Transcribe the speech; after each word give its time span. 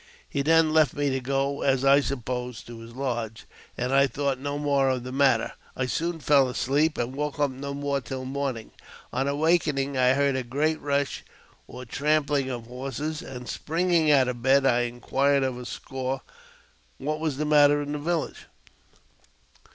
He 0.27 0.41
then 0.41 0.73
left 0.73 0.95
me 0.95 1.11
to 1.11 1.19
go, 1.19 1.61
as 1.61 1.85
I 1.85 1.99
supposed, 1.99 2.65
to 2.65 2.79
his 2.79 2.95
lodge, 2.95 3.45
and 3.77 3.93
I 3.93 4.07
thought 4.07 4.39
no 4.39 4.57
more 4.57 4.89
of 4.89 5.03
the 5.03 5.11
matter. 5.11 5.53
I 5.77 5.85
soon 5.85 6.19
fell 6.19 6.49
asleep, 6.49 6.97
and 6.97 7.15
woke 7.15 7.37
no 7.51 7.75
more 7.75 8.01
till 8.01 8.25
morning. 8.25 8.71
On 9.13 9.27
awaking, 9.27 9.97
I 9.99 10.13
heard 10.13 10.35
a 10.35 10.41
great 10.41 10.81
rush 10.81 11.23
or 11.67 11.85
trampling 11.85 12.49
of 12.49 12.65
horses, 12.65 13.21
and, 13.21 13.47
springing 13.47 14.09
out 14.09 14.27
of 14.27 14.41
bed, 14.41 14.65
I 14.65 14.85
inquired 14.89 15.43
of 15.43 15.55
a 15.59 15.65
squaw 15.65 16.21
what 16.97 17.19
was 17.19 17.37
the 17.37 17.45
matter 17.45 17.79
in 17.79 17.91
the 17.91 17.99
village. 17.99 18.47